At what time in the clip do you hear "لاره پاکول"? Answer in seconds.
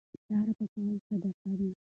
0.29-0.97